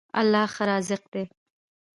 الله 0.19 0.43
ښه 0.53 0.63
رازق 0.69 1.03
دی. 1.13 1.23